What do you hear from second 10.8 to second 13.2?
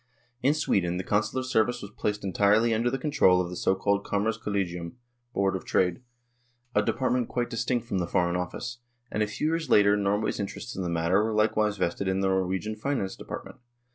the matter were likewise vested in the Norwegian Finance